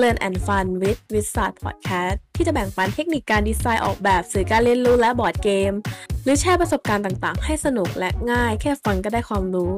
[0.00, 5.72] Learn and Fun with w i z a r d Podcast ที่จะแบ่งปันเทคนิคการดีไซน์ออกแบบสื่อการเรียนรู้และบอร์ดเกม
[6.24, 9.72] หรือแชร์ประสบการณ์ต่างๆ ให้สนุกและง่าย แค่ฟังก็ได้ความรู้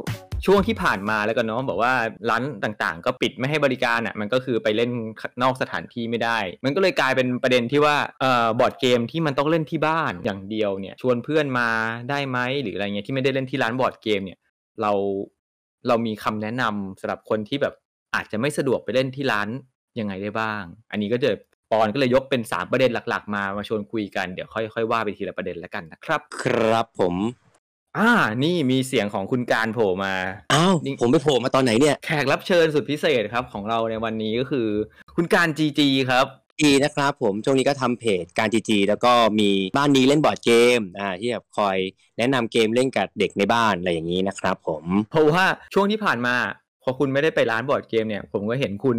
[0.47, 1.95] ช่วงที่ผ่านมาแล้วก็น้องบอกว่า
[2.31, 4.91] ร้านต่างๆ ก็ปิดไม่ให้บริการอะมันก็คือไปเล่น
[5.43, 11.69] นอกสถานที่ไม่ได้ มันก็เลยกลายเป็นประเด็นที่ว่าเอ่อบอร์ดเกมที่มันต้องเล่นที่บ้านอย่างเดียวเนี่ยชวนเพื่อนมา
[12.11, 14.39] ได้ไหมหรืออะไรเงี้ยที่ไม่ได้เล่นที่ร้านบอร์ดเกมเนี่ย
[14.83, 14.93] เรา
[15.89, 17.75] เรามีคำแนะนำสำหรับคนที่แบบ
[18.15, 19.49] อาจจะไม่สะดวกไปเล่นที่ร้าน
[20.01, 21.31] ยังไงได้บ้าง อันนี้ก็จะ
[21.71, 27.15] ปอนก็เลยยกเป็น 3 ประเด็นหลัก ๆ มามาชวนคุยกันเดี๋ยวค่อยๆว่าไปทีละประเด็นแล้วกันนะครับ ครับผม
[27.99, 28.11] อ่า
[28.45, 30.15] นี่มีเสียงของคุณการโผล่มา
[30.53, 34.69] อ้าวผมไปโผล่มาตอนไหนเนี่ยแขกรับเชิญสุดพิเศษครับ ของเราในวันนี้ก็คือ
[35.17, 36.27] คุณการจีจีครับ
[36.63, 41.77] ดีนะครับผมช่วงนี้ก็ทำเพจการจีจีแล้วก็มีบ้านนี้เล่นบอร์ดเกมอ่าที่แบบคอย
[42.19, 45.45] แนะนำเกมเล่นกับเด็กในบ้านอะไรอย่างนี้นะครับผมเพราะว่า
[45.75, 46.35] ช่วงที่ผ่านมา
[46.68, 48.99] พ อคุณไม่ได้ไปร้านบอร์ดเกมเนี่ย ผมก็เห็นคุณ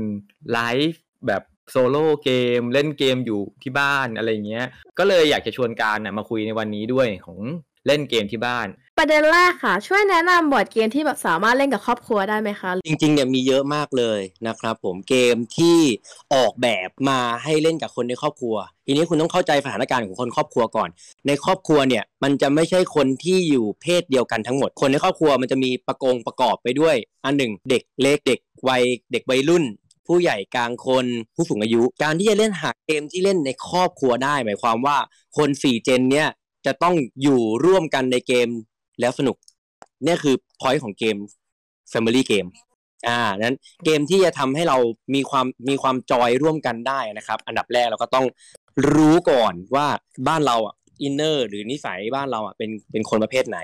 [0.51, 4.65] ไลฟ์แบบ solo game เล่นเกมอยู่ที่บ้านอะไรเงี้ย
[4.97, 7.39] ก็เลยอยากจะชวนการนะมาคุยในวันนี้ด้วยของ
[7.87, 8.67] เล่นเกมที่บ้าน
[9.01, 15.77] ประเด็นแรกค่ะ ช่วยแนะนำบอร์ดเกมที่แบบสามารถเล่นกับครอบครัวได้ไหมคะ จริงๆเนี่ยมีเยอะมากเลยนะครับผมเกมที่
[16.33, 18.55] ออกแบบมาให้เล่นกับคนในครอบครัว
[18.85, 20.89] ทีนี้คุณต้องเข้าใจสถานการณ์ของคนครอบครัวก่อน
[21.27, 29.63] ในครอบครัวเนี่ยมันจะไม่ใช่คนที่อยู่เพศเดียวกันทั้งหมด คนในครอบครัวมันจะมีประกงประกอบไปด้วย อันหนึ่งเด็กเล็กเด็กวัยเด็กวัยรุ่น
[30.07, 31.05] ผู้ใหญ่กลางคน
[31.35, 34.97] ผู้สูงอายุ การที่จะเล่นหาเกมที่เล่นในครอบครัวได้ หมายความว่า
[35.37, 36.29] คนสี่เจนเนี่ย
[36.65, 38.47] จะต้องอยู่ร่วมกันในเกม
[38.99, 39.35] แล้วสนุก
[40.03, 41.17] เนี่ยคือพอยต์ของเกม
[41.91, 42.49] Family Game
[43.07, 44.77] อ่านั้นเกมที่จะทำให้เรา
[45.15, 48.25] มีความมีความ joy ร่วมกันได้นะครับ อันดับแรกเราก็ต้อง
[48.93, 49.87] รู้ก่อนว่า
[50.27, 53.59] บ้านเราอะ inner หรือนิสัยบ้านเราอะเป็นเป็นคนประเภทไหน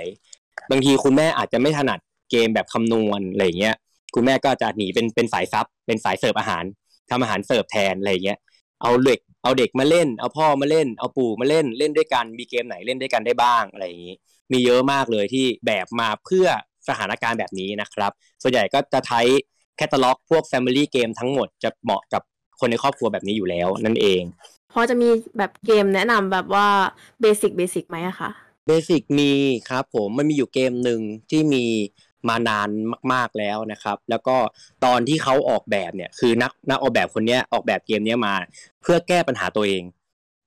[0.72, 2.00] บางทีคุณแม่อาจจะไม่ถนัด
[2.32, 3.76] เกมแบบคำนวณอะไรเงี้ย
[4.16, 6.64] คุณแม่ก็จะหนีเป็นเป็นสาย sup เป็นสายเสิร์ฟอาหาร
[7.10, 8.40] ทำอาหารเสิร์ฟแทนอะไรเงี้ย
[8.82, 14.16] เอาเด็กเอาเด็กมาเล่น เอาพ่อมาเล่น เอาปู่มาเล่นเล่นด้วยกันมีเกมไหนเล่นด้วยกันได้บ้างอะไรอย่างนี้
[14.52, 16.48] มีเยอะมากเลยที่แบบมาเพื่อ
[16.88, 18.12] สถานการณ์แบบนี้นะครับ
[18.42, 19.22] ส่วนใหญ่ก็จะใช้
[19.78, 22.22] แคตตาล็อกพวก Family เกมทั้งหมดจะเหมาะกับ
[22.60, 24.22] คนในครอบครัวแบบนี้อยู่แล้วนั่นเอง
[24.74, 26.68] พอจะมีแบบเกมแนะนำแบบว่า
[27.22, 28.30] basic basic ไหมอะคะ
[28.68, 29.32] basic มี
[29.70, 31.66] ครับผมมันมีอยู่เกมหนึ่งที่มี
[32.28, 32.70] มานาน
[33.14, 34.38] มากๆแล้วนะครับ แล้วก็
[34.86, 38.34] ตอนที่เขาออกแบบเนี่ยคือนักนักออกแบบคนนี้ออกแบบเกมนี้มา
[38.82, 39.84] เพื่อแก้ปัญหาตัวเอง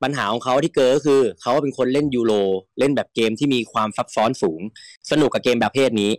[0.03, 2.33] ปัญหาของเขาที่เกิดก็คือเขาเป็นคนเล่นยูโร
[2.79, 4.61] เล่นแบบเกมที่มีความซับซ้อนสูง
[5.11, 6.13] สนุกกับเกมแบบเพศนี้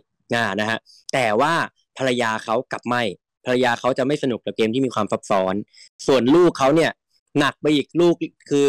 [0.60, 0.78] นะฮะ
[1.12, 1.52] แต่ว่า
[1.98, 3.02] ภรรยาเขากลับไม่
[3.44, 5.54] ภรรยาเขาจะไม่สนุกกับเกมที่มีความซับซ้อน
[6.06, 6.90] ส่วนลูกเขาเนี่ย
[7.38, 8.14] หนักไปอีกลูก
[8.50, 8.66] คือ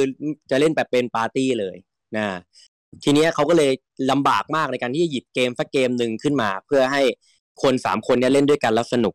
[0.49, 1.75] จะเล่นแบบเป็นปาร์ตี้เลย
[2.17, 2.25] นะ
[3.03, 3.71] ทีนี้เขาก็เลย
[4.11, 7.01] ลำบากมากในการที่จะหยิบเกมสักเกมหนึ่งขึ้นมา เพื่อให้
[7.63, 9.13] คนสามคนเนี่ยเล่นด้วยกันแล้วสนุก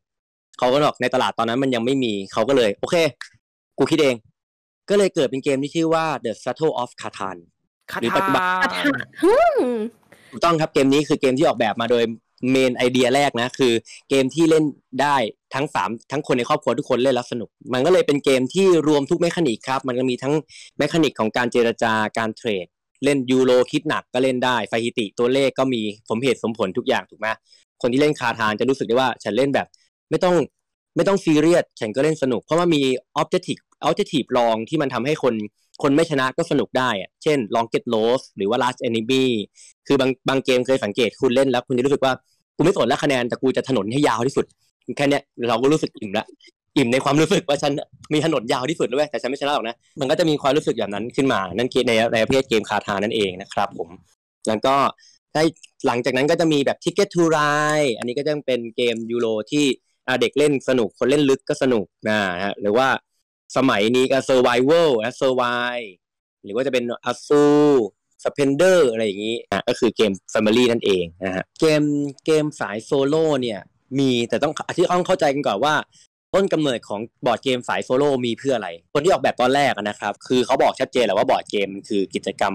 [0.59, 2.97] เขาก็บอกในตลาดตอนนั้นมันยังไม่มีเขาก็เลย โอเค
[3.79, 4.15] กูคิดเอง
[4.89, 7.37] ก็เลยเกิดเป็นเกมที่ชื่อว่า The Settlers of Catan
[8.01, 8.45] หรือปัจจุบัน
[10.31, 12.05] ถูกต้องครับเกมนี้คือเกมที่ออกแบบมาโดย
[12.51, 13.73] main idea แรกนะ คือ
[14.09, 14.65] เกมที่เล่น
[15.03, 15.17] ได้
[15.55, 20.35] ทั้งสามทั้งคนในครอบครัวทุกคนเล่นแล้วสนุก มันก็เลยเป็นเกมที่รวมทุก mechanic ครับ มันก็มีทั้ง
[20.79, 22.67] mechanic ของการเจรจาการ trade
[23.05, 25.81] เล่นยูโรคิดหนักก็เล่นได้ไฟฮิติตัวเลขก็มี
[26.11, 27.29] สมเหตุสมผลทุกอย่างถูกไหม
[27.83, 29.67] คนที่เล่น Catan จะรู้สึกได้ว่าฉันเล่นแบบ
[30.11, 30.37] ไม่ต้อง
[30.97, 32.81] ไม่ต้องซีเรียสฉันก็เล่นสนุก เพราะว่ามี
[33.17, 35.35] ออบเจกตีฟออบเจกตีฟลองที่มันทำให้คน
[35.83, 39.25] คนไม่ชนะก็สนุกได้อะเช่น long get lost หรือว่า last enemy
[39.87, 42.13] คือบางบางเกมเคยสังเกตคุณเล่นแล้ว คุณจะรู้สึกว่า
[42.57, 44.47] กูไม่สนแล้วคะแนนแต่กูจะถนนให้ยาวที่สุด
[44.97, 46.27] แค่นี้เราก็รู้สึกอิ่มละ
[46.77, 47.73] อิ่มในความรู้สึกว่าฉัน
[48.13, 53.89] มีถนนยาวที่สุดด้วยแต่ฉันไม่ชนะหรอกนะ มันก็จะมีความรู้สึกอย่างนั้นขึ้นมานั่นคือในในประเภทเกมคาทานั่นเองนะครับผม
[54.49, 54.75] แล้วก็
[55.35, 55.43] ได้
[55.87, 59.65] หลังจากนั้นก็จะมีแบบ Ticket to Ride อันนี้ก็จะเป็นเกมยูโรที่
[60.21, 62.89] เด็กเล่นสนุกคนเล่นลึกก็สนุกนะฮะหรือว่า
[63.57, 65.89] สมัยนี้ก็ Survival และ Survive
[66.45, 67.47] หรือว่าจะเป็น a s u
[68.25, 71.83] s p e n d e r อะไรอย่างนี้นะก็คือเกม Family นั่นเองนะฮะเกม
[72.27, 73.61] เกมสายโซโล่เนี่ย
[73.99, 75.75] มีแต่ต้องอธิต้องเข้าใจกันก่อนว่า
[76.37, 82.55] ต้นกำเนิดของบอร์ดเกมสายโซโล่มีเพื่ออะไร คนที่ออกแบบตอนแรกนะครับ คือเขาบอกชัดเจนแหละว่าบอร์ดเกมคือกิจกรรม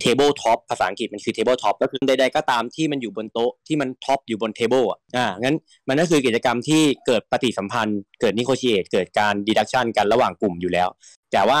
[0.00, 5.56] tabletop ภาษาอังกฤษมันคือ tabletop ก็คือใดๆก็ตามที่มันอยู่บนโต๊ะที่มัน top อยู่บน table อะอ่างั้น
[5.88, 10.88] มันก็คือกิจกรรมที่เกิดปฏิสัมพันธ์ เกิด negotiate เกิดการ deduction กันระหว่างกลุ่มอยู่แล้ว
[11.32, 11.60] แต่ว่า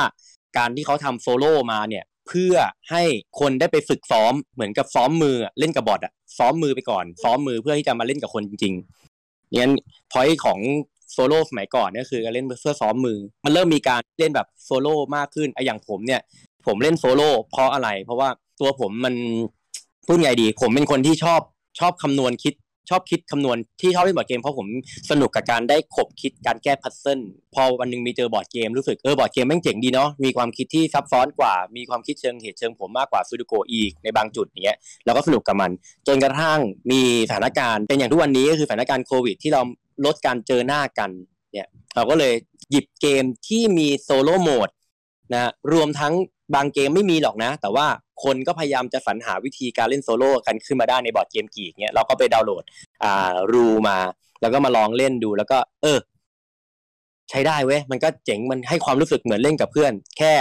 [0.56, 2.54] การที่เขาทำโซโล่มาเนี่ยเพื่อ
[2.90, 3.02] ให้
[3.40, 9.72] คนได้ไปฝึกซ้อมเหมือนกับซ้อมมือเล่นกับ bot อะซ้อมมือไปก่อนซ้อมมือเพื่อที่จะมาเล่นกับคนจริงๆงั้น
[10.12, 10.60] พอยของ
[11.12, 16.20] โซโล่สมัยก่อนเนี่ยคือการเล่นเพื่อซ้อมมือ มันเริ่มมีการเล่นแบบโซโล่มากขึ้นไออย่างผมเนี่ย
[16.66, 18.28] ผมเล่นโซโล่เพราะอะไร เพราะว่า
[18.60, 19.14] ตัวผมมัน
[20.06, 21.40] พูดไงดี ผมเป็นคนที่ชอบ
[21.80, 22.54] ชอบคำนวณคิด
[22.90, 24.66] ชอบคิดคำนวณที่ชอบเล่นบอร์ดเกมเพราะผม
[25.10, 27.20] สนุกกับการได้ขบคิดการแก้ puzzle
[27.54, 35.70] พอวันหนึงมีเจอบอร์ดเกมรู้สึกเออบอร์ดเกมแม่งเจ๋งดีเนาะมีความคิดที่ซับซ้อนกว่า มีความคิดเชิงเหตุเชิงผลมากกว่า Sudoku อีกในบางจุดอย่างเงี้ยเราก็สนุกกับมัน
[36.06, 36.58] จนกระทั่ง
[36.90, 39.62] มีสถานการณ์เป็นอย่างทุกวันนี้ก็คือสถานการณ์โควิดที่เรา
[40.04, 41.10] ลดการเจอหน้ากัน
[41.52, 42.34] เนี่ยเราก็เลย
[42.70, 44.68] หยิบเกมที่มี solo mode
[45.32, 46.12] นะรวมทั้ง
[46.54, 47.86] บางเกมไม่มีหรอกนะ แต่ว่า
[48.24, 52.64] คนก็พยายามจะสรรหาวิธีการเล่นโซโล่กันขึ้นมาได้ใน BoardGameGeek เนี่ยเราก็ไปดาวน์โหลด
[53.04, 53.98] อ่า rule มา
[54.40, 55.98] แล้วก็มาลองเล่นดูแล้วก็ เออ
[57.30, 60.32] ใช้ได้เว้ยมันก็เจ๋งมันให้ความรู้สึกเหมือนเล่นกับเพื่อน แค่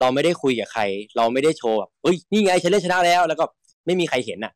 [0.00, 0.82] เราไม่ได้คุยกับใคร
[1.16, 3.44] เราไม่ได้โชว์แบบเอ้ยนี่ไงฉันเล่นชนะแล้ว แล้วก็
[3.86, 4.52] ไม่มีใครเห็นอะ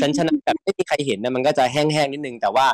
[0.00, 2.66] ฉันชนะแบบไม่มีใครเห็นนะมันก็จะแห้งๆนิดนึงแต่ว่า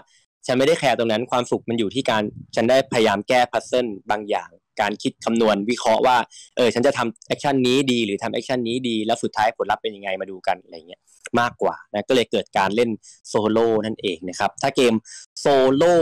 [0.47, 2.23] ฉันไม่ได้แคร์ตรงนั้นความสุขมันอยู่ที่การ
[2.57, 4.51] ฉันได้พยายามแก้ puzzle บางอย่าง
[4.81, 6.17] การคิดคำนวณวิเคราะห์ว่า
[6.57, 11.01] เออฉันจะทำ action นี้ดีหรือทำ action นี้ดีแล้วสุดท้ายผลลัพธ์เป็นยังไงมาดูกันอะไรเงี้ย
[11.41, 12.91] มากกว่านะก็เลยเกิดการเล่น
[13.29, 14.95] โซโล่นั่นเองนะครับ ถ้าเกม
[15.41, 15.95] โซโล่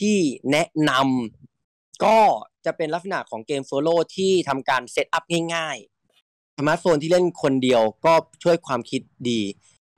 [0.00, 0.18] ที่
[0.50, 2.18] แนะนำก็
[2.64, 9.40] จะเป็นลักษณะของเกมโซโล่ที่ทำการ setup ง่ายๆสมาร์ทโฟนที่เล่นคนเดียวก็ช่วยความคิดดี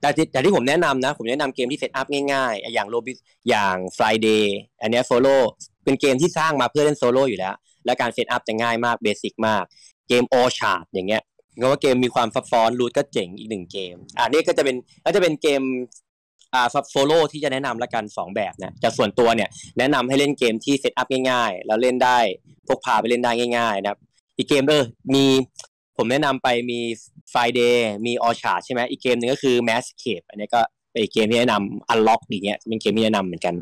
[0.01, 3.13] แต่ที่แต่ที่ผมแนะนำนะ ผมแนะนำเกมที่ setup ง่ายๆ อย่างโรบิ
[3.49, 4.43] อย่าง Friday
[4.81, 5.37] อันนี้โซโล่
[5.83, 7.55] เป็นเกมที่สร้างมาเพื่อเล่นโซโล่อยู่แล้ว
[7.85, 9.63] และการ setup จะง่ายมาก basic มาก
[10.07, 11.23] เกม o c h a r d อย่างเงี้ย
[11.61, 14.75] ก็ว่าเกมมีความซับซ้อน Root ก็เจ๋งอีกหนึ่งเกมอ่านี่ก็จะเป็น
[15.05, 15.61] ก็จะเป็นเกม
[16.53, 22.17] อ่าโซโล่ที่จะแนะนำละกันสองแบบนะจากส่วนตัวเนี่ยแนะนำให้เล่นเกมที่ setup ง่ายๆ แล้วเล่นได้
[22.67, 23.99] พกพาไปเล่นได้ง่ายๆนะครับ
[24.37, 24.83] อีกเกมเออ
[25.13, 25.25] มี
[25.97, 26.79] ผมแนะนำไปมี
[27.31, 30.61] Friday มี o c h a r d ใช่ไหมอีกเกมหนึ่งก็คือ Masscape อันนี้ก็
[30.91, 33.55] เป็นอีกเกมที่แนะนำ Unlock อย่างเงี้ยเป็นเกมที่แนะนำเหมือนกัน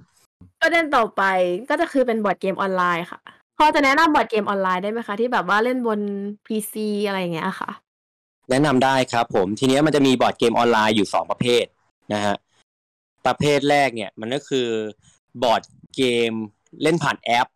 [0.62, 1.24] ประเด็นต่อไป
[1.70, 3.22] ก็จะคือเป็นบอร์ดเกมออนไลน์ค่ะ
[3.58, 6.00] พอจะแนะนำบอร์ดเกมออนไลน์ได้ไหมคะ ที่แบบว่าเล่นบน
[6.48, 6.76] PC
[7.08, 7.70] อะไรอย่างเงี้ยค่ะ
[8.50, 11.66] แนะนำได้ครับผมทีเนี้ยมันจะมีบอร์ดเกมออนไลน์อยู่สองประเภท
[12.14, 12.36] นะฮะ
[13.26, 14.68] ประเภทแรกเนี่ยมันก็คือ
[15.44, 15.62] บอร์ด
[15.96, 16.32] เกม
[16.84, 17.48] เล่นผ่านแอป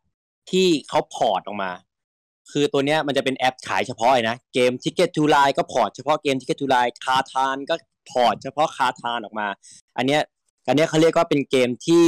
[0.52, 1.72] ที่เขา port ออกมา
[2.52, 7.76] คือตัวเนี้ยมันจะเป็นแอปขายเฉพาะเลยนะ เกม Ticket to Ride ก็ port เฉพาะเกม Ticket to Ride Catan ก็
[8.12, 9.48] port เฉพาะ Catan ออกมา
[9.98, 10.22] อันเนี้ย
[10.68, 12.08] อันเนี้ยเขาเรียกว่าเป็นเกมที่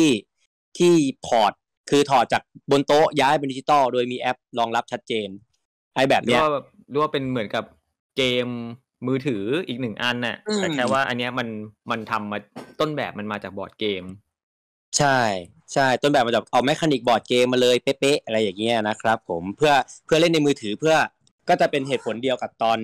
[0.77, 0.93] ที่
[1.27, 1.53] port
[1.89, 2.41] คือถอดจาก
[2.71, 5.29] บนโต๊ะย้ายเป็นดิจิตอลโดยมีแอปรองรับชัดเจน
[5.93, 7.63] ไอ้แบบหรือเนี้ยว่าแบบหรือว่าเป็นเหมือนกับ
[8.17, 8.47] เกม
[9.07, 11.47] มือถืออีกหนึ่งอันน่ะอืมแต่แค่ว่าอันเนี้ยมัน
[11.91, 12.39] มันทำมา
[12.79, 14.03] ต้นแบบมันมาจากบอร์ดเกม
[14.97, 15.19] ใช่
[15.73, 19.73] ใช่ต้นแบบมาจากเอา mechanic บอร์ดเกมมาเลยเป๊ะๆอะไรอย่างเงี้ยนะครับ ผมเพื่อ
[20.05, 20.95] เพื่อเล่นในมือถือเพื่อ
[21.49, 22.79] ก็จะเป็นเหตุผลเดียวกับตอน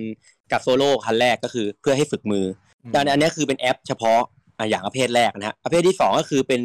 [0.52, 2.46] กับโซโล่คันแรกก็คือเพื่อให้ฝึกมือ
[2.84, 4.20] อมแต่อันเนี้ยคือเป็นแอปเฉพาะ
[4.58, 6.62] อะอย่างประเภทแรกนะฮะประเภทที่สองก็คือเป็น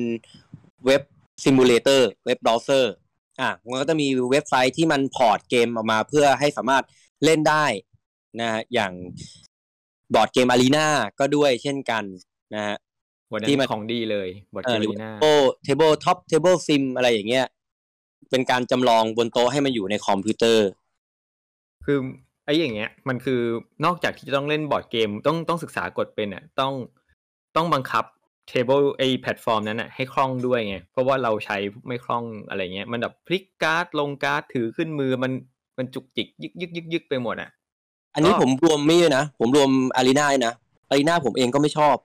[0.85, 1.01] web
[1.43, 2.93] simulator web browser
[3.41, 6.83] อะมันก็จะมีเว็บไซต์ที่มัน port เกมออกมาเพื่อให้สามารถ
[7.25, 7.65] เล่นได้
[8.39, 8.93] นะฮะอย่าง
[10.13, 10.87] บอร์ดเกมอารีนา
[11.19, 12.03] ก็ด้วยเช่นกัน
[12.55, 12.75] นะฮะ
[13.33, 15.25] วันนั้ที่นมัน ของดีเลยบอร์ดเอเกอมหรือลีน่าโอ
[15.63, 17.45] เทเบิลท็อปเทเบิลซิมอะไรอย่างเงี้ย
[18.29, 20.67] เป็นการจำลองบนโต๊ะให้มันอยู่ในคอมพิวเตอร์
[21.85, 21.99] คือ
[22.45, 23.41] ไอ้อย่างเงี้ย มันคือ
[23.85, 26.73] นอกจากที่จะต้องเล่นบอร์ดเกม ต้องต้องศึกษากฎเป็นอะต้อง
[27.55, 28.05] ต้องบังคับ
[28.47, 31.57] เทเบิลไอแพลตฟอร์มนั้นอะให้คล่องด้วยไงเพราะว่าเราใช้
[31.87, 35.31] ไม่คล่องอะไรเงี้ย มันแบบพลิกการ์ดลงการ์ดถือขึ้นมือมัน
[35.77, 37.49] มันจุกจิกยึกยึกยึกยึกไปหมดอะ
[38.13, 40.53] อันนี้ก็ ผมรวมไม่ด้วยนะ ผมรวม Arena นะ
[40.89, 41.95] Arena ผมเองก็ไม่ชอบ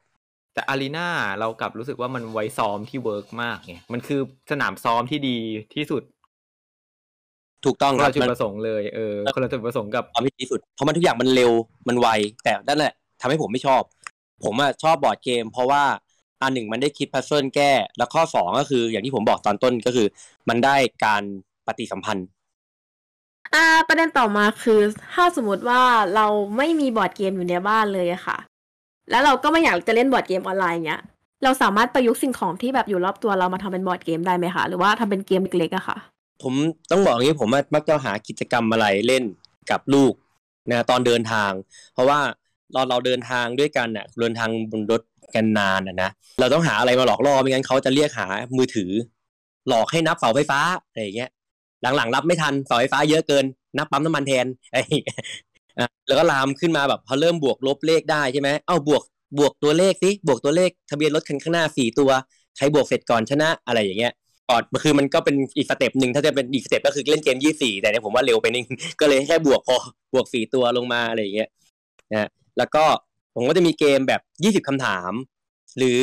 [0.56, 1.08] แต่ Arena
[1.40, 4.20] เรากลับรู้สึกว่ามันไว้ซ้อมที่ work มากไงมันคือ
[4.50, 5.38] สนามซ้อมที่ดี
[5.74, 6.02] ที่สุด
[7.64, 11.52] ถูกต้องครับมันครัละบจุดมันประสงค์เลยเออคนละจุดประสงค์กับความที่ดีที่สุด เพราะมันทุกอย่างมันเร็ว
[11.88, 12.08] มันไว
[12.44, 13.82] แต่นั่นแหละทำให้ผมไม่ชอบ
[14.44, 15.84] ผมอะชอบบอร์ดเกม เพราะว่า
[16.42, 20.06] อันหนึ่งมันได้คิด puzzle แก้ แล้วข้อสองก็คือ อย่างที่ผมบอกตอนต้นก็คือ
[20.48, 21.22] มันได้การ
[21.66, 22.26] ปฏิสัมพันธ์
[23.54, 24.80] อ่าประเด็นต่อมาคือ
[25.12, 25.82] ถ้าสมมติว่า
[26.14, 26.26] เรา
[26.56, 28.36] ไม่มีบอร์ดเกมอยู่ในบ้านเลยอะค่ะ
[29.10, 31.00] แล้วเราก็ไม่อยากจะเล่นบอร์ดเกมออนไลน์เนี้ย
[31.44, 35.96] เราสามารถประยุกต์สิ่งของที่แบบอยู่รอบตัวเรามาทำเป็นบอร์ดเกมได้ไหมคะ หรือว่าทำเป็นเกมเล็กๆอะค่ะ
[36.42, 36.54] ผม
[36.90, 39.24] ต้องบอกอย่างนี้ผมมักจะหากิจกรรมอะไรเล่น
[39.70, 40.12] กับลูก
[40.70, 41.50] นะตอนเดินทาง
[41.94, 42.18] เพราะว่า
[42.72, 45.02] เราเราเดินทางด้วยกันเน่ะเดินทางบนรถ
[45.34, 46.10] กันนานอะนะ
[46.40, 48.90] เราต้องหาอะไรมาหลอกล่อไม่งั้นเขาจะเรียกหามือถือ
[49.68, 51.30] หลอกให้นับเสาไฟฟ้าอะไรอย่างเงี้ย
[51.96, 53.44] หลังๆรับไม่ทันเสาไฟฟ้าเยอะเกิน
[53.76, 54.74] นับปั๊มน้ำมันแทน
[56.06, 59.02] แล้วก็ลามขึ้นมาแบบพอเริ่มบวกลบเลขได้ใช่ไหมเอ้าบวก
[59.38, 62.10] บวกตัวเลขสิบวกตัวเลขทะเบียนรถคันข้างหน้าสี่ตัว
[62.56, 64.12] ใครบวกเสร็จก่อนชนะอะไรอย่างเงี้ย
[64.50, 68.64] ก่อนคือมันก็เป็นอีก step หนึ่งถ้าจะเป็นอีก step ก็คือเล่นเกมยี่สี่แต่เนี่ยผมว่าเร็วไปนิด
[69.00, 69.76] ก็เลยแค่บวกพอ
[70.14, 71.48] บวกสี่ตัวลงมาอะไรอย่างเงี้ย
[72.12, 72.28] นะฮะ
[72.58, 72.84] แล้วก็
[73.34, 75.12] ผมก็จะมีเกมแบบยี่สิบคำถาม
[75.78, 76.02] หรือ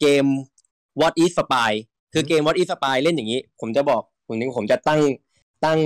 [0.00, 0.24] เกม
[1.00, 1.72] what is spy
[2.12, 5.00] คือเกม what is spy เล่นอย่างนี้ ผมจะบอกผมนึงผมจะตั้ง
[5.64, 5.78] ตั้ง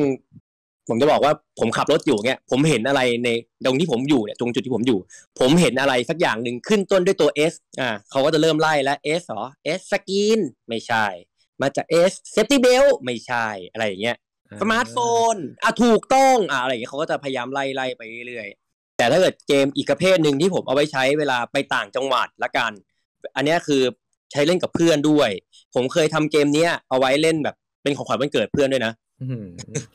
[0.89, 3.29] ผมจะบอกว่าผมขับรถอยู่เงี้ยผมเห็นอะไรใน
[3.65, 4.99] ตรงที่ผมอยู่เนี่ยตรงจุดที่ผมอยู่
[5.41, 9.45] ผมเห็นอะไรสักอย่างหนึ่งขึ้นต้นด้วยตัว S อ่าเขาก็จะเริ่มไล่แล้ว S เหรอ
[9.79, 11.07] S สกินไม่ใช่
[11.63, 14.17] มาจาก S safety belt ไม่ใช่อะไรอย่างเงี้ย
[14.61, 14.97] สมาร์ทโฟ
[15.35, 22.73] นอะถูกต้องอะอะไรอย่างเงี้ยเขาก็จะพยายามไล่ไล่ไปเรื่อยๆแต่ถ้าเกิดเกมอีกประเภทหนึ่งที่ผมเอาไว้ใช้เวลาไปต่างจังหวัดละกัน
[23.37, 23.83] อันเนี้ยคือ
[24.33, 25.31] ใช้เล่นกับเพื่อนด้วย
[25.75, 29.08] ผมเคยทำเกมเนี้ยเอาไว้เล่นแบบเป็นของขวัญวันเกิดเพื่อนด้วยนะอื้อหือ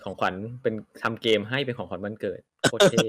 [0.03, 3.07] ของขวัญเป็นทำเกมให้เป็นของขวัญวันเกิดโคตรเท่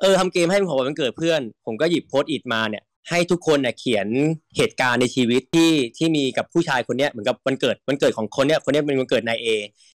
[0.00, 4.06] เออทำเกมให้เป็นของขวัญวันเกิดเพื่อน ผมก็หยิบโพสต์อิทมาเนี่ย ให้ทุกคนเนี่ยเขียน
[4.56, 9.48] เหตุการณ์ในชีวิตที่ที่มีกับผู้ชายคนเนี้ยเหมือนกับวันเกิดวันเกิดของคนเนี้ยคนเนี้ยเป็นวันเกิดนายเอ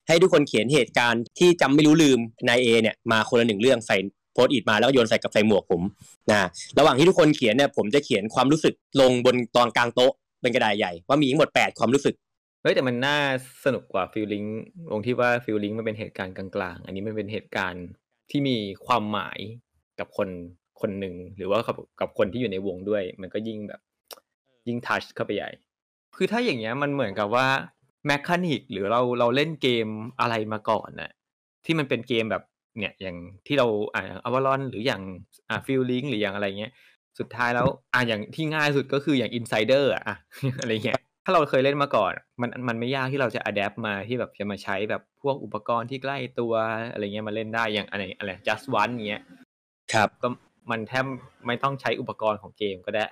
[0.09, 3.97] ให้ทุกคนเขียนเหตุการณ์ที่จำไม่รู้ลืมนายเอเนี่ยมาคนละหนึ่งเรื่องใส่
[4.33, 5.83] Post-it มาแล้วก็โยนใส่กับใส่หมวกผม
[6.31, 6.49] นะ
[6.79, 12.15] ระหว่างที่ทุกคนเขียนเนี่ยผมจะเขียนความรู้สึกลงบนตอนกลางโต๊ะเป็นกระดาษใหญ่ว่ามีทั้งหมด 8 ความรู้สึก
[12.63, 13.19] เฮ้ยแต่มันน่า
[13.65, 14.45] สนุกกว่า Feeling
[14.91, 17.87] ตรงที่ว่า Feeling มันเป็นเหตุการณ์กลางๆ อันนี้มันเป็นเหตุการณ์
[18.31, 19.39] ที่มีความหมาย
[19.99, 20.29] กับคน
[20.81, 23.81] คนหนึ่งหรือว่ากับกับคนที่อยู่ในวงด้วย มันก็ยิ่งแบบ
[24.69, 25.51] ยิ่ง touch เข้าไปใหญ่
[26.17, 27.47] คือถ้าอย่างเงี้ยมันเหมือนกับว่า
[28.07, 29.89] mechanic หรือเราเราเล่นเกม
[30.21, 31.11] อะไรมาก่อนน่ะ
[31.65, 32.43] ที่มันเป็นเกมแบบ
[32.79, 35.03] เนี่ยอย่างที่เราอ่า Avalon หรืออย่าง
[35.49, 36.73] อ่า Feeling หรืออย่างอะไรเงี้ย
[37.19, 40.17] สุดท้ายแล้วอ่าอย่างที่ง่ายสุดก็คืออย่าง Insider อะ
[40.61, 46.53] อะไรเงี้ย ถ้าเราเคยเล่นมาก่อน มันมันไม่ยากที่เราจะ adapt มาที่แบบจะมาใช้แบบพวกอุปกรณ์ที่ใกล้ตัว
[46.93, 49.23] อะไรเงี้ยมาเล่นได้อย่างอะไรอะไร Just One เงี้ย
[49.93, 50.29] ครับก็
[50.71, 51.07] มันแทบ
[51.47, 53.05] ไม่ต้องใช้อุปกรณ์ของเกมก็ได้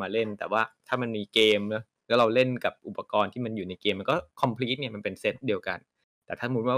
[0.00, 5.78] มาเล่น แต่ว่าถ้ามันมีเกมแล้วแล้วเราเล่นกับอุปกรณ์ที่มันอยู่ในเกมมันก็ complete เนี่ยมันเป็นเซตเดียวกัน
[6.26, 6.76] แต่ถ้าสมมติว่า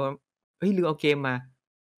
[0.59, 1.35] เฮ้ยลืมเอาเกมมา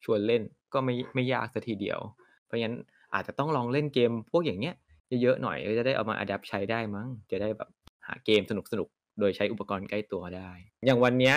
[0.04, 0.42] ชวนเล่น
[0.72, 1.98] ก็ไม่ไม่ยากสัทีเดียว
[2.46, 2.76] เพราะฉะนั้น
[3.14, 4.74] อาจจะต้องลองเล่นเกมพวกอย่างเนี้ย
[5.22, 7.68] เยอะๆหน่อยก็จะได้เอามาอัดแอปใช้ได้มั้ง จะได้แบบ
[8.08, 10.50] หาเกมสนุกๆโดยใช้อุปกรณ์ใกล้ตัวได้
[10.86, 11.36] อย่างวันเนี้ย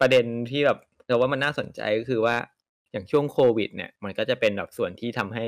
[0.00, 2.36] ประเด็นที่แบบเราว่ามันน่าสนใจก็คือว่า
[2.92, 5.46] อย่างช่วงโควิด เนี่ย มันก็จะเป็นแบบส่วนที่ทำให้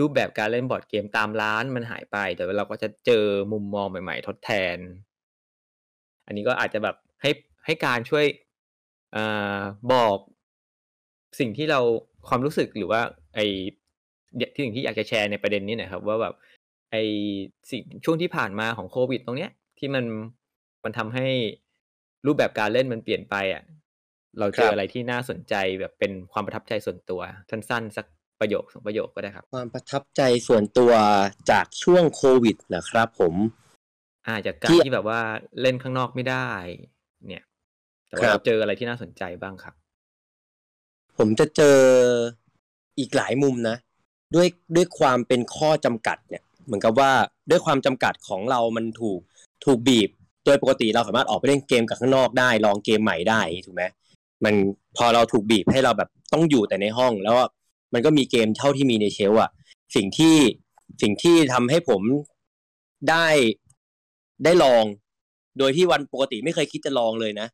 [0.00, 4.78] รูปแบบการเล่นบอร์ดเกมตามร้านมันหายไป แต่ว่าเราก็จะเจอมุมมองใหม่ ๆ ทดแทน
[6.26, 7.30] อันนี้ก็อาจจะแบบให้
[7.64, 8.26] ให้การช่วย
[9.16, 9.18] อ
[9.92, 10.18] บอก
[11.38, 11.80] สิ่งที่เรา
[12.28, 13.00] ความรู้สึกหรือว่า
[13.34, 13.40] ไอ
[14.54, 16.34] ที่สิ่งที่อยากจะแชร์ในประเด็นนี้นะครับ ว่าแบบ
[16.90, 16.96] ไอ
[17.70, 20.04] สิ่งช่วงที่ผ่านมาของโควิด ตรงเนี้ย ที่มัน
[20.84, 21.26] มันทำให้
[22.26, 23.62] รูปแบบการเล่นมันเปลี่ยนไปอะ
[24.38, 27.20] เราเจครัอบอะไรที่น่าสนใจแบบเป็นความประทับใจส่วนตัว
[27.50, 28.06] สั้นๆสัก
[28.40, 30.92] ประโยคสองประโยคก็ได้ครับ ความประทับใจส่วนตัว
[31.50, 33.34] จากช่วงโควิดนะครับผม
[34.26, 35.20] อาจากการที่ที่แบบว่า
[35.60, 36.48] เล่นข้างนอกไม่ได้
[37.28, 37.44] เนี่ย
[38.08, 39.74] แต่คว่ารับเราเจออะไรที่น่าสนใจบ้างครับ
[41.18, 41.78] ผมจะเจอ
[42.98, 43.76] อีกหลายมุมนะ
[44.34, 47.10] ด้วยด้วยความเป็นข้อจำกัดเนี่ย เหมือนกับว่า
[47.50, 49.20] ด้วยความจำกัดของเรามันถูก
[49.64, 50.08] ถูกบีบ
[50.44, 53.82] โดยปกติเราสามารถออกไปเล่นเกมกับข้างนอกได้ ลองเกมใหม่ได้ถูกไหม
[54.44, 54.54] มัน
[54.96, 57.36] พอเราถูกบีบให้เราแบบต้องอยู่แต่ในห้อง แล้ว
[57.94, 59.50] มันก็มีเกมเท่าที่มีในเชลฟ์อะ
[59.96, 60.36] สิ่งที่
[61.02, 62.02] สิ่งที่ทำให้ผม
[63.10, 63.26] ได้
[64.44, 64.84] ได้ลอง
[65.58, 67.46] โดยที่วันปกติไม่เคยคิดจะลองเลยนะ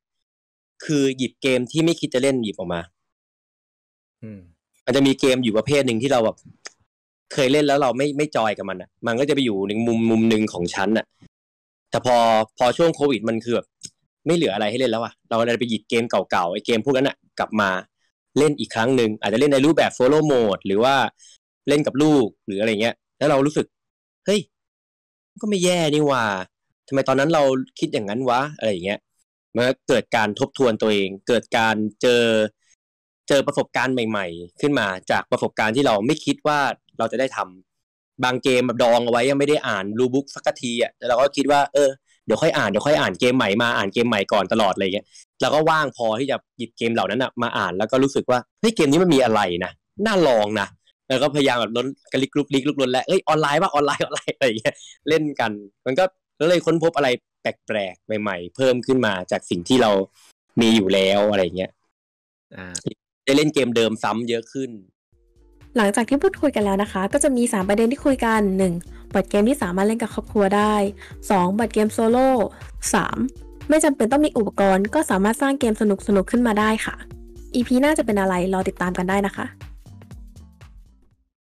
[0.85, 2.81] คือหยิบเกมที่ไม่คิดจะเล่นหยิบออกมา
[4.23, 4.41] อืม
[4.85, 6.37] มันจะมีเกมอยู่ประเภทหนึ่งที่เราแบบ
[7.33, 11.07] เคยเล่นแล้วเราไม่ไม่จอยกับมันอะ มันก็จะไปอยู่ในมุมมุมหนึ่งของฉันอะ
[11.95, 12.17] แต่พอ
[12.59, 13.67] พอช่วงโควิดมันคือแบบ
[14.27, 17.71] ไม่เหลืออะไรให้เล่นแล้วอะเราเลยไปหยิบเกมเก่าๆไอ้เกมพวกนั้นอะกลับมา
[18.39, 20.95] เล่นอีกครั้งหนึ่งอาจจะเล่นในรูปแบบโซโล่โหมดหรือว่า
[21.69, 23.67] เล่นกับลูกหรืออะไรเงี้ย แล้วเรารู้สึก
[24.27, 24.41] เฮ้ย
[25.41, 26.25] ก็ไม่แย่นี่ว่า
[26.89, 27.43] ทำไมตอนนั้นเรา
[27.79, 28.99] คิดอย่างนั้นวะอะไรอย่างเงี้ย
[29.55, 32.23] มันเกิดการทบทวนตัวเอง เกิดการเจอ
[33.29, 36.61] เจอประสบการณ์ใหม่ ๆ ขึ้นมาจากประสบการณ์ที่เราไม่คิดว่า
[36.99, 37.74] เราจะได้ทำ
[38.25, 41.89] บางเกมแบบดองเอาไว้ยังไม่ได้อ่านรูบุ๊กสักทีอะแต่เราก็คิดว่าเออ
[42.27, 45.07] เดี๋ยวค่อยอ่านเดี๋ยวค่อยอ่านเกมใหม่มาอ่านเกมใหม่ก่อนตลอดอะไรเงี้ย
[45.41, 49.73] เราก็ว่างพอที่จะหยิบเกมเหล่านั้นอะมาอ่านแล้วก็รู้สึกว่าเฮ้ยเกมนี้มันมีอะไรนะ
[50.07, 50.67] น่าลองนะ
[51.09, 54.75] แล้วก็พยายามแบบล้นกระลิกลุกลิกลุกลนแล้วเอ้ยออนไลน์ป่ะออนไลน์ออนไลน์อะไรอย่างเงี้ย
[55.09, 55.53] เล่นกัน
[55.87, 56.05] มันก็
[56.49, 57.09] เลยค้นพบอะไร
[57.43, 59.91] แปลกๆใหม่ๆ เพิ่มขึ้นมาจากสิ่งที่เรา
[60.61, 61.71] มีอยู่แล้วอะไรอย่างเงี้ย
[62.57, 62.75] อ่า
[63.25, 64.71] ได้เล่นเกมเดิมซ้ำเยอะขึ้น
[65.77, 68.41] หลังจากที่พูดคุยกันแล้วนะคะ ก็จะมี 3 ประเด็นที่คุยกัน
[68.77, 69.13] 1.
[69.13, 70.75] บอร์ดเกมที่สามารถเล่นกับครอบครัวได้
[71.17, 71.59] 2.
[71.59, 72.29] บอร์ดเกมโซโล่
[72.99, 73.69] 3.
[73.69, 75.83] ไม่จำเป็นต้องมีอุปกรณ์ ก็สามารถสร้างเกมส
[76.17, 76.95] นุกๆขึ้นมาได้ค่ะ
[77.55, 79.47] EP หน้าจะเป็นอะไรรอติดตามกันได้นะคะ